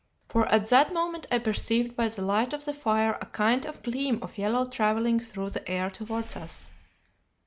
"For 0.29 0.47
at 0.47 0.69
that 0.69 0.91
moment 0.91 1.27
I 1.31 1.37
perceived 1.37 1.95
by 1.95 2.09
the 2.09 2.23
light 2.23 2.53
of 2.53 2.65
the 2.65 2.73
fire 2.73 3.19
a 3.21 3.27
kind 3.27 3.67
of 3.67 3.83
gleam 3.83 4.17
of 4.23 4.35
yellow 4.39 4.65
travelling 4.67 5.19
through 5.19 5.51
the 5.51 5.69
air 5.69 5.91
towards 5.91 6.35
us. 6.35 6.71